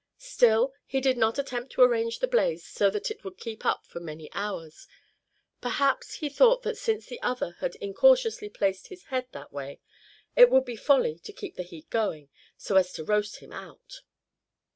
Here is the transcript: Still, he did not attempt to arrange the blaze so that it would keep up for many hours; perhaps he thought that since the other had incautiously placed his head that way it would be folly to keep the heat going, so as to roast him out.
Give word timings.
Still, 0.17 0.73
he 0.87 0.99
did 0.99 1.15
not 1.15 1.37
attempt 1.37 1.73
to 1.73 1.83
arrange 1.83 2.17
the 2.17 2.27
blaze 2.27 2.65
so 2.65 2.89
that 2.89 3.11
it 3.11 3.23
would 3.23 3.37
keep 3.37 3.63
up 3.63 3.85
for 3.85 3.99
many 3.99 4.31
hours; 4.33 4.87
perhaps 5.61 6.15
he 6.15 6.27
thought 6.27 6.63
that 6.63 6.75
since 6.75 7.05
the 7.05 7.21
other 7.21 7.51
had 7.59 7.75
incautiously 7.75 8.49
placed 8.49 8.87
his 8.87 9.03
head 9.13 9.27
that 9.33 9.53
way 9.53 9.79
it 10.35 10.49
would 10.49 10.65
be 10.65 10.75
folly 10.75 11.19
to 11.19 11.31
keep 11.31 11.55
the 11.55 11.61
heat 11.61 11.87
going, 11.91 12.29
so 12.57 12.77
as 12.77 12.91
to 12.93 13.03
roast 13.03 13.41
him 13.41 13.53
out. 13.53 14.01